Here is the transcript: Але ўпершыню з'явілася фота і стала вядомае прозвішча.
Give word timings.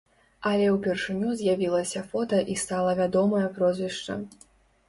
Але 0.51 0.69
ўпершыню 0.75 1.33
з'явілася 1.41 2.03
фота 2.13 2.39
і 2.55 2.57
стала 2.65 2.97
вядомае 3.03 3.47
прозвішча. 3.59 4.19